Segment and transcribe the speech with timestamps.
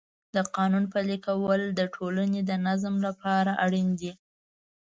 [0.35, 4.11] د قانون پلي کول د ټولنې د نظم لپاره اړین دی.